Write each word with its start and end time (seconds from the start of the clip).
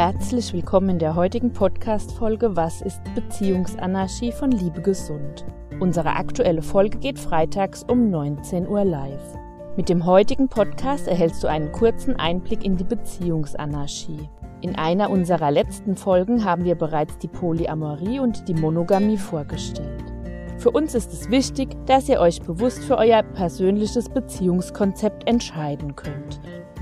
Herzlich 0.00 0.52
willkommen 0.52 0.90
in 0.90 0.98
der 1.00 1.16
heutigen 1.16 1.52
Podcast-Folge 1.52 2.54
Was 2.54 2.82
ist 2.82 3.00
Beziehungsanarchie 3.16 4.30
von 4.30 4.52
Liebe 4.52 4.80
Gesund? 4.80 5.44
Unsere 5.80 6.10
aktuelle 6.10 6.62
Folge 6.62 6.98
geht 6.98 7.18
freitags 7.18 7.82
um 7.82 8.08
19 8.08 8.68
Uhr 8.68 8.84
live. 8.84 9.34
Mit 9.76 9.88
dem 9.88 10.06
heutigen 10.06 10.46
Podcast 10.46 11.08
erhältst 11.08 11.42
du 11.42 11.48
einen 11.48 11.72
kurzen 11.72 12.14
Einblick 12.14 12.64
in 12.64 12.76
die 12.76 12.84
Beziehungsanarchie. 12.84 14.30
In 14.60 14.76
einer 14.76 15.10
unserer 15.10 15.50
letzten 15.50 15.96
Folgen 15.96 16.44
haben 16.44 16.64
wir 16.64 16.76
bereits 16.76 17.18
die 17.18 17.26
Polyamorie 17.26 18.20
und 18.20 18.46
die 18.46 18.54
Monogamie 18.54 19.18
vorgestellt. 19.18 20.04
Für 20.58 20.70
uns 20.70 20.94
ist 20.94 21.12
es 21.12 21.28
wichtig, 21.28 21.70
dass 21.86 22.08
ihr 22.08 22.20
euch 22.20 22.40
bewusst 22.40 22.84
für 22.84 22.98
euer 22.98 23.24
persönliches 23.24 24.08
Beziehungskonzept 24.08 25.26
entscheiden 25.26 25.96
könnt 25.96 26.38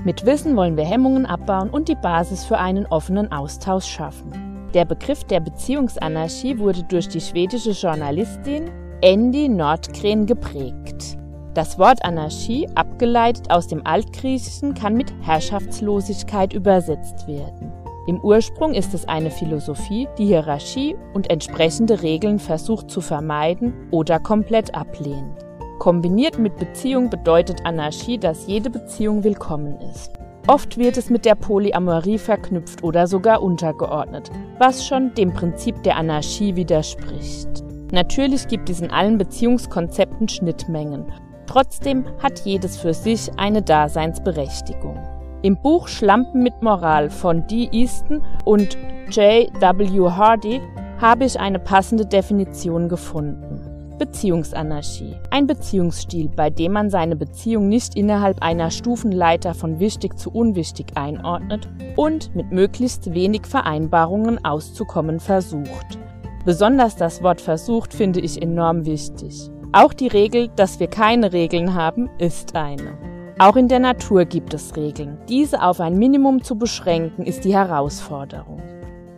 mit 0.07 0.25
Wissen 0.25 0.55
wollen 0.55 0.77
wir 0.77 0.85
Hemmungen 0.85 1.25
abbauen 1.25 1.69
und 1.69 1.89
die 1.89 1.95
Basis 1.95 2.45
für 2.45 2.57
einen 2.57 2.85
offenen 2.85 3.29
Austausch 3.29 3.85
schaffen. 3.85 4.69
Der 4.73 4.85
Begriff 4.85 5.25
der 5.25 5.41
Beziehungsanarchie 5.41 6.59
wurde 6.59 6.83
durch 6.83 7.09
die 7.09 7.19
schwedische 7.19 7.71
Journalistin 7.71 8.71
Andy 9.01 9.49
Nordgren 9.49 10.25
geprägt. 10.25 11.17
Das 11.55 11.77
Wort 11.77 12.05
Anarchie, 12.05 12.69
abgeleitet 12.75 13.51
aus 13.51 13.67
dem 13.67 13.85
Altgriechischen, 13.85 14.73
kann 14.75 14.93
mit 14.93 15.13
Herrschaftslosigkeit 15.23 16.53
übersetzt 16.53 17.27
werden. 17.27 17.73
Im 18.07 18.21
Ursprung 18.21 18.75
ist 18.75 18.93
es 18.93 19.05
eine 19.09 19.29
Philosophie, 19.29 20.07
die 20.17 20.27
Hierarchie 20.27 20.95
und 21.15 21.29
entsprechende 21.29 22.01
Regeln 22.01 22.39
versucht 22.39 22.89
zu 22.89 23.01
vermeiden 23.01 23.73
oder 23.91 24.19
komplett 24.19 24.73
ablehnt. 24.73 25.46
Kombiniert 25.79 26.39
mit 26.39 26.57
Beziehung 26.57 27.09
bedeutet 27.09 27.65
Anarchie, 27.65 28.17
dass 28.17 28.47
jede 28.47 28.69
Beziehung 28.69 29.23
willkommen 29.23 29.79
ist. 29.91 30.11
Oft 30.47 30.77
wird 30.77 30.97
es 30.97 31.09
mit 31.09 31.23
der 31.23 31.35
Polyamorie 31.35 32.17
verknüpft 32.17 32.83
oder 32.83 33.05
sogar 33.05 33.43
untergeordnet, 33.43 34.31
was 34.57 34.87
schon 34.87 35.13
dem 35.13 35.33
Prinzip 35.33 35.83
der 35.83 35.97
Anarchie 35.97 36.55
widerspricht. 36.55 37.63
Natürlich 37.91 38.47
gibt 38.47 38.69
es 38.69 38.81
in 38.81 38.89
allen 38.89 39.17
Beziehungskonzepten 39.17 40.27
Schnittmengen. 40.27 41.05
Trotzdem 41.45 42.05
hat 42.19 42.39
jedes 42.39 42.77
für 42.77 42.93
sich 42.93 43.29
eine 43.37 43.61
Daseinsberechtigung. 43.61 44.97
Im 45.43 45.61
Buch 45.61 45.87
Schlampen 45.87 46.41
mit 46.41 46.59
Moral 46.63 47.09
von 47.11 47.45
Dee 47.47 47.69
Easton 47.71 48.23
und 48.45 48.77
J. 49.11 49.47
W. 49.61 50.09
Hardy 50.09 50.59
habe 50.99 51.25
ich 51.25 51.39
eine 51.39 51.59
passende 51.59 52.05
Definition 52.05 52.89
gefunden. 52.89 53.66
Beziehungsanarchie. 53.97 55.15
Ein 55.31 55.47
Beziehungsstil, 55.47 56.29
bei 56.29 56.49
dem 56.49 56.73
man 56.73 56.89
seine 56.89 57.15
Beziehung 57.15 57.67
nicht 57.67 57.95
innerhalb 57.95 58.41
einer 58.41 58.71
Stufenleiter 58.71 59.53
von 59.53 59.79
wichtig 59.79 60.17
zu 60.17 60.31
unwichtig 60.31 60.87
einordnet 60.95 61.69
und 61.95 62.35
mit 62.35 62.51
möglichst 62.51 63.13
wenig 63.13 63.45
Vereinbarungen 63.45 64.43
auszukommen 64.45 65.19
versucht. 65.19 65.99
Besonders 66.45 66.95
das 66.95 67.21
Wort 67.23 67.41
versucht 67.41 67.93
finde 67.93 68.19
ich 68.19 68.41
enorm 68.41 68.85
wichtig. 68.85 69.51
Auch 69.73 69.93
die 69.93 70.07
Regel, 70.07 70.49
dass 70.55 70.79
wir 70.79 70.87
keine 70.87 71.33
Regeln 71.33 71.73
haben, 71.73 72.09
ist 72.19 72.55
eine. 72.55 72.97
Auch 73.39 73.55
in 73.55 73.67
der 73.67 73.79
Natur 73.79 74.25
gibt 74.25 74.53
es 74.53 74.75
Regeln. 74.75 75.17
Diese 75.29 75.61
auf 75.61 75.79
ein 75.79 75.97
Minimum 75.97 76.41
zu 76.41 76.57
beschränken, 76.57 77.23
ist 77.23 77.43
die 77.43 77.53
Herausforderung. 77.53 78.61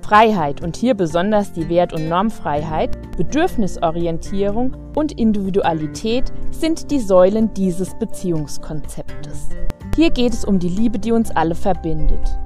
Freiheit 0.10 0.64
und 0.64 0.76
hier 0.76 0.96
besonders 0.96 1.52
die 1.52 1.70
Wert- 1.70 1.94
und 1.94 2.10
Normfreiheit, 2.10 2.98
Bedürfnisorientierung 3.16 4.76
und 4.96 5.12
Individualität 5.12 6.34
sind 6.50 6.90
die 6.90 6.98
Säulen 6.98 7.54
dieses 7.54 7.94
Beziehungskonzeptes. 7.94 9.50
Hier 9.96 10.10
geht 10.10 10.34
es 10.34 10.46
um 10.46 10.58
die 10.58 10.68
Liebe, 10.68 10.98
die 10.98 11.12
uns 11.12 11.30
alle 11.30 11.54
verbindet. 11.54 12.40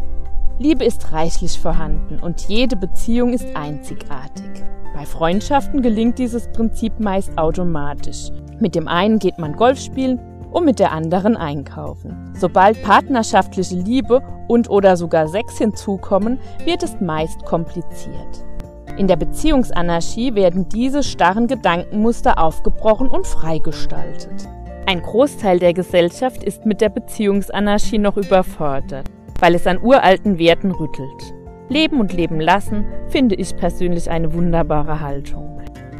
Liebe 0.59 0.83
ist 0.83 1.13
reichlich 1.13 1.57
vorhanden 1.57 2.19
und 2.19 2.49
jede 2.49 2.75
Beziehung 2.75 3.31
ist 3.31 3.47
einzigartig. 3.55 4.65
Bei 4.93 5.05
Freundschaften 5.05 5.81
gelingt 5.81 6.19
dieses 6.19 6.49
Prinzip 6.51 6.99
meist 6.99 7.37
automatisch. 7.37 8.27
Mit 8.59 8.75
dem 8.75 8.89
einen 8.89 9.19
geht 9.19 9.39
man 9.39 9.55
Golf 9.55 9.79
spielen 9.79 10.19
und 10.53 10.65
mit 10.65 10.79
der 10.79 10.91
anderen 10.91 11.35
einkaufen. 11.35 12.31
Sobald 12.33 12.81
partnerschaftliche 12.83 13.75
Liebe 13.75 14.21
und 14.47 14.69
oder 14.69 14.95
sogar 14.95 15.27
Sex 15.27 15.57
hinzukommen, 15.57 16.39
wird 16.65 16.83
es 16.83 17.01
meist 17.01 17.43
kompliziert. 17.43 18.45
In 18.97 19.07
der 19.07 19.15
Beziehungsanarchie 19.15 20.35
werden 20.35 20.69
diese 20.69 21.01
starren 21.01 21.47
Gedankenmuster 21.47 22.37
aufgebrochen 22.37 23.07
und 23.07 23.25
freigestaltet. 23.25 24.47
Ein 24.85 25.01
Großteil 25.01 25.59
der 25.59 25.73
Gesellschaft 25.73 26.43
ist 26.43 26.65
mit 26.65 26.79
der 26.79 26.89
Beziehungsanarchie 26.89 27.97
noch 27.97 28.17
überfordert, 28.17 29.09
weil 29.39 29.55
es 29.55 29.65
an 29.65 29.81
uralten 29.81 30.37
Werten 30.37 30.71
rüttelt. 30.71 31.33
Leben 31.69 31.99
und 31.99 32.13
leben 32.13 32.39
lassen 32.39 32.85
finde 33.07 33.35
ich 33.35 33.55
persönlich 33.57 34.11
eine 34.11 34.33
wunderbare 34.33 34.99
Haltung. 34.99 35.52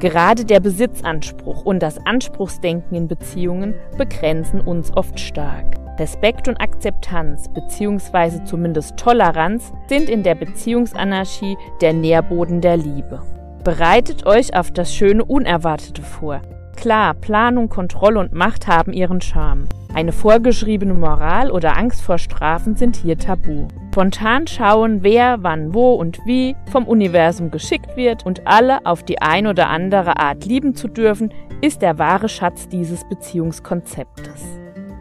Gerade 0.03 0.43
der 0.43 0.59
Besitzanspruch 0.59 1.63
und 1.63 1.79
das 1.81 1.97
Anspruchsdenken 2.05 2.93
in 2.97 3.07
Beziehungen 3.07 3.73
begrenzen 3.97 4.59
uns 4.59 4.91
oft 4.97 5.17
stark. 5.17 5.77
Respekt 5.97 6.49
und 6.49 6.59
Akzeptanz 6.59 7.47
bzw. 7.53 8.43
zumindest 8.43 8.97
Toleranz 8.97 9.71
sind 9.87 10.09
in 10.09 10.23
der 10.23 10.35
Beziehungsanarchie 10.35 11.55
der 11.79 11.93
Nährboden 11.93 12.59
der 12.59 12.75
Liebe. 12.75 13.21
Bereitet 13.63 14.25
euch 14.25 14.53
auf 14.57 14.71
das 14.71 14.93
schöne 14.93 15.23
Unerwartete 15.23 16.01
vor. 16.01 16.41
Klar, 16.75 17.13
Planung, 17.13 17.69
Kontrolle 17.69 18.19
und 18.19 18.33
Macht 18.33 18.67
haben 18.67 18.91
ihren 18.91 19.21
Charme. 19.21 19.69
Eine 19.93 20.11
vorgeschriebene 20.11 20.95
Moral 20.95 21.49
oder 21.49 21.77
Angst 21.77 22.01
vor 22.01 22.17
Strafen 22.17 22.75
sind 22.75 22.97
hier 22.97 23.17
tabu. 23.17 23.69
Spontan 23.93 24.47
schauen, 24.47 25.03
wer, 25.03 25.43
wann, 25.43 25.75
wo 25.75 25.93
und 25.93 26.17
wie 26.25 26.55
vom 26.71 26.85
Universum 26.85 27.51
geschickt 27.51 27.95
wird 27.95 28.25
und 28.25 28.47
alle 28.47 28.83
auf 28.87 29.03
die 29.03 29.21
ein 29.21 29.45
oder 29.45 29.69
andere 29.69 30.17
Art 30.17 30.45
lieben 30.45 30.73
zu 30.73 30.87
dürfen, 30.87 31.31
ist 31.61 31.83
der 31.83 31.99
wahre 31.99 32.27
Schatz 32.27 32.67
dieses 32.67 33.07
Beziehungskonzeptes. 33.07 34.45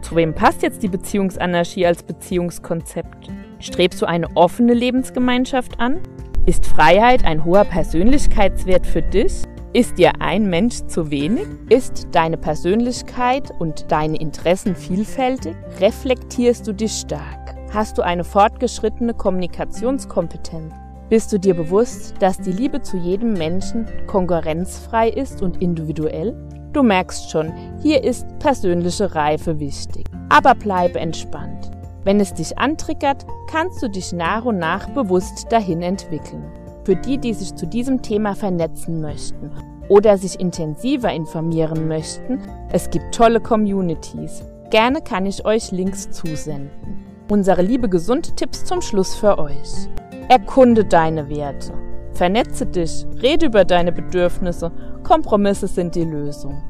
Zu 0.03 0.15
wem 0.15 0.35
passt 0.35 0.61
jetzt 0.61 0.83
die 0.83 0.89
Beziehungsanarchie 0.89 1.87
als 1.87 2.03
Beziehungskonzept? 2.03 3.31
Strebst 3.57 3.99
du 3.99 4.05
eine 4.05 4.27
offene 4.35 4.75
Lebensgemeinschaft 4.75 5.79
an? 5.79 5.99
Ist 6.45 6.67
Freiheit 6.67 7.25
ein 7.25 7.43
hoher 7.45 7.65
Persönlichkeitswert 7.65 8.85
für 8.85 9.01
dich? 9.01 9.33
Ist 9.73 9.97
dir 9.97 10.21
ein 10.21 10.51
Mensch 10.51 10.85
zu 10.85 11.09
wenig? 11.09 11.47
Ist 11.69 12.09
deine 12.11 12.37
Persönlichkeit 12.37 13.49
und 13.57 13.91
deine 13.91 14.17
Interessen 14.17 14.75
vielfältig? 14.75 15.55
Reflektierst 15.79 16.67
du 16.67 16.73
dich 16.73 16.91
stark? 16.91 17.42
Hast 17.73 17.97
du 17.97 18.03
eine 18.03 18.23
fortgeschrittene 18.23 19.15
Kommunikationskompetenz? 19.15 20.71
Bist 21.09 21.33
du 21.33 21.39
dir 21.39 21.55
bewusst, 21.55 22.13
dass 22.19 22.37
die 22.37 22.51
Liebe 22.51 22.83
zu 22.83 22.97
jedem 22.97 23.33
Menschen 23.33 23.87
konkurrenzfrei 24.05 25.09
ist 25.09 25.41
und 25.41 25.59
individuell? 25.59 26.35
Du 26.71 26.83
merkst 26.83 27.31
schon, 27.31 27.51
hier 27.81 28.03
ist 28.03 28.27
persönliche 28.37 29.15
Reife 29.15 29.59
wichtig. 29.59 30.05
Aber 30.29 30.53
bleibe 30.53 30.99
entspannt. 30.99 31.71
Wenn 32.03 32.19
es 32.19 32.35
dich 32.35 32.55
antriggert, 32.59 33.25
kannst 33.49 33.81
du 33.81 33.87
dich 33.87 34.13
nach 34.13 34.45
und 34.45 34.59
nach 34.59 34.87
bewusst 34.89 35.51
dahin 35.51 35.81
entwickeln. 35.81 36.45
Für 36.83 36.95
die, 36.95 37.17
die 37.17 37.33
sich 37.33 37.55
zu 37.55 37.65
diesem 37.65 38.03
Thema 38.03 38.35
vernetzen 38.35 39.01
möchten 39.01 39.49
oder 39.89 40.19
sich 40.19 40.39
intensiver 40.39 41.11
informieren 41.11 41.87
möchten, 41.87 42.39
es 42.71 42.91
gibt 42.91 43.15
tolle 43.15 43.39
Communities. 43.39 44.43
Gerne 44.69 45.01
kann 45.01 45.25
ich 45.25 45.43
euch 45.43 45.71
Links 45.71 46.11
zusenden. 46.11 47.12
Unsere 47.29 47.61
liebe 47.61 47.87
Gesund-Tipps 47.87 48.65
zum 48.65 48.81
Schluss 48.81 49.15
für 49.15 49.39
euch. 49.39 49.87
Erkunde 50.27 50.83
deine 50.83 51.29
Werte. 51.29 51.73
Vernetze 52.13 52.65
dich, 52.65 53.05
rede 53.21 53.45
über 53.45 53.63
deine 53.63 53.93
Bedürfnisse. 53.93 54.71
Kompromisse 55.03 55.67
sind 55.67 55.95
die 55.95 56.03
Lösung. 56.03 56.61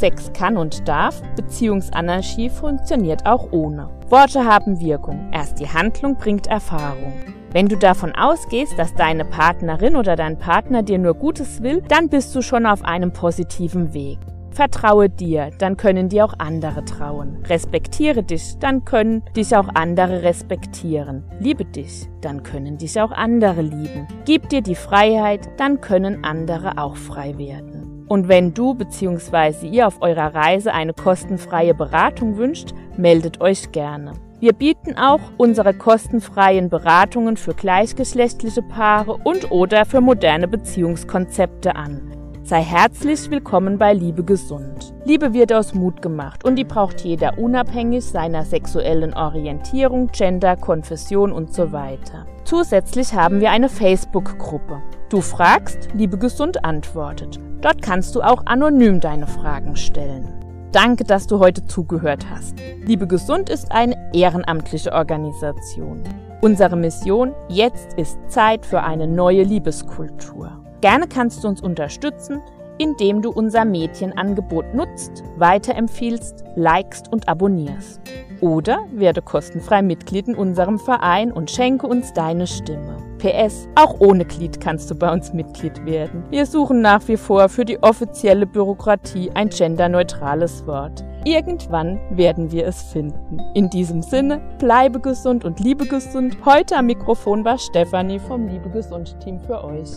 Sex 0.00 0.32
kann 0.32 0.56
und 0.56 0.88
darf, 0.88 1.22
Beziehungsanarchie 1.36 2.48
funktioniert 2.48 3.26
auch 3.26 3.52
ohne. 3.52 3.90
Worte 4.08 4.44
haben 4.44 4.80
Wirkung, 4.80 5.28
erst 5.32 5.60
die 5.60 5.68
Handlung 5.68 6.16
bringt 6.16 6.46
Erfahrung. 6.46 7.12
Wenn 7.52 7.68
du 7.68 7.76
davon 7.76 8.14
ausgehst, 8.14 8.78
dass 8.78 8.94
deine 8.94 9.26
Partnerin 9.26 9.96
oder 9.96 10.16
dein 10.16 10.38
Partner 10.38 10.82
dir 10.82 10.98
nur 10.98 11.14
Gutes 11.14 11.62
will, 11.62 11.82
dann 11.88 12.08
bist 12.08 12.34
du 12.34 12.40
schon 12.40 12.64
auf 12.64 12.84
einem 12.84 13.12
positiven 13.12 13.92
Weg. 13.92 14.18
Vertraue 14.60 15.08
dir, 15.08 15.52
dann 15.56 15.78
können 15.78 16.10
dir 16.10 16.22
auch 16.22 16.34
andere 16.36 16.84
trauen. 16.84 17.38
Respektiere 17.48 18.22
dich, 18.22 18.58
dann 18.58 18.84
können 18.84 19.22
dich 19.34 19.56
auch 19.56 19.68
andere 19.72 20.22
respektieren. 20.22 21.24
Liebe 21.38 21.64
dich, 21.64 22.10
dann 22.20 22.42
können 22.42 22.76
dich 22.76 23.00
auch 23.00 23.10
andere 23.10 23.62
lieben. 23.62 24.06
Gib 24.26 24.50
dir 24.50 24.60
die 24.60 24.74
Freiheit, 24.74 25.48
dann 25.56 25.80
können 25.80 26.24
andere 26.24 26.76
auch 26.76 26.96
frei 26.96 27.38
werden. 27.38 28.04
Und 28.06 28.28
wenn 28.28 28.52
du 28.52 28.74
bzw. 28.74 29.66
ihr 29.66 29.86
auf 29.86 30.02
eurer 30.02 30.34
Reise 30.34 30.74
eine 30.74 30.92
kostenfreie 30.92 31.72
Beratung 31.72 32.36
wünscht, 32.36 32.74
meldet 32.98 33.40
euch 33.40 33.72
gerne. 33.72 34.12
Wir 34.40 34.52
bieten 34.52 34.98
auch 34.98 35.20
unsere 35.38 35.72
kostenfreien 35.72 36.68
Beratungen 36.68 37.38
für 37.38 37.54
gleichgeschlechtliche 37.54 38.60
Paare 38.60 39.16
und 39.24 39.50
oder 39.50 39.86
für 39.86 40.02
moderne 40.02 40.48
Beziehungskonzepte 40.48 41.76
an. 41.76 42.19
Sei 42.42 42.62
herzlich 42.62 43.30
willkommen 43.30 43.78
bei 43.78 43.92
Liebe 43.92 44.24
Gesund. 44.24 44.94
Liebe 45.04 45.34
wird 45.34 45.52
aus 45.52 45.74
Mut 45.74 46.02
gemacht 46.02 46.42
und 46.42 46.56
die 46.56 46.64
braucht 46.64 47.02
jeder 47.02 47.38
unabhängig 47.38 48.04
seiner 48.04 48.44
sexuellen 48.44 49.14
Orientierung, 49.14 50.08
Gender, 50.08 50.56
Konfession 50.56 51.32
und 51.32 51.54
so 51.54 51.70
weiter. 51.70 52.26
Zusätzlich 52.44 53.14
haben 53.14 53.40
wir 53.40 53.50
eine 53.50 53.68
Facebook-Gruppe. 53.68 54.80
Du 55.10 55.20
fragst, 55.20 55.90
Liebe 55.92 56.18
Gesund 56.18 56.64
antwortet. 56.64 57.38
Dort 57.60 57.82
kannst 57.82 58.14
du 58.16 58.22
auch 58.22 58.46
anonym 58.46 59.00
deine 59.00 59.26
Fragen 59.26 59.76
stellen. 59.76 60.26
Danke, 60.72 61.04
dass 61.04 61.26
du 61.26 61.38
heute 61.40 61.66
zugehört 61.66 62.26
hast. 62.30 62.56
Liebe 62.84 63.06
Gesund 63.06 63.50
ist 63.50 63.70
eine 63.70 64.10
ehrenamtliche 64.14 64.92
Organisation. 64.92 66.02
Unsere 66.40 66.76
Mission, 66.76 67.34
jetzt 67.48 67.92
ist 67.98 68.18
Zeit 68.28 68.64
für 68.64 68.82
eine 68.82 69.06
neue 69.06 69.42
Liebeskultur. 69.42 70.59
Gerne 70.80 71.06
kannst 71.08 71.44
du 71.44 71.48
uns 71.48 71.60
unterstützen, 71.60 72.40
indem 72.78 73.20
du 73.20 73.30
unser 73.30 73.66
Mädchenangebot 73.66 74.74
nutzt, 74.74 75.22
weiterempfiehlst, 75.36 76.44
likest 76.56 77.12
und 77.12 77.28
abonnierst. 77.28 78.00
Oder 78.40 78.86
werde 78.90 79.20
kostenfrei 79.20 79.82
Mitglied 79.82 80.28
in 80.28 80.34
unserem 80.34 80.78
Verein 80.78 81.30
und 81.30 81.50
schenke 81.50 81.86
uns 81.86 82.14
deine 82.14 82.46
Stimme. 82.46 82.96
PS, 83.18 83.68
auch 83.74 84.00
ohne 84.00 84.24
Glied 84.24 84.62
kannst 84.62 84.90
du 84.90 84.94
bei 84.94 85.12
uns 85.12 85.34
Mitglied 85.34 85.84
werden. 85.84 86.24
Wir 86.30 86.46
suchen 86.46 86.80
nach 86.80 87.06
wie 87.06 87.18
vor 87.18 87.50
für 87.50 87.66
die 87.66 87.82
offizielle 87.82 88.46
Bürokratie 88.46 89.30
ein 89.34 89.50
genderneutrales 89.50 90.66
Wort. 90.66 91.04
Irgendwann 91.26 92.00
werden 92.16 92.50
wir 92.50 92.66
es 92.66 92.82
finden. 92.84 93.40
In 93.52 93.68
diesem 93.68 94.00
Sinne, 94.00 94.40
bleibe 94.58 95.00
gesund 95.00 95.44
und 95.44 95.60
liebe 95.60 95.84
gesund. 95.84 96.38
Heute 96.46 96.76
am 96.76 96.86
Mikrofon 96.86 97.44
war 97.44 97.58
Stefanie 97.58 98.18
vom 98.18 98.48
Liebe 98.48 98.70
Gesund 98.70 99.20
Team 99.20 99.38
für 99.38 99.62
euch. 99.62 99.90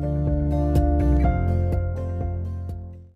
you 0.00 0.37